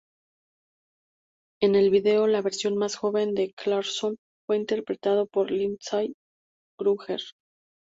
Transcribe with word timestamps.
En 1.61 1.75
el 1.75 1.91
video, 1.91 2.25
la 2.25 2.41
versión 2.41 2.75
más 2.75 2.95
joven 2.95 3.35
de 3.35 3.53
Clarkson 3.53 4.15
fue 4.47 4.57
interpretado 4.57 5.27
por 5.27 5.51
Lindsay 5.51 6.15
Kruger. 6.75 7.21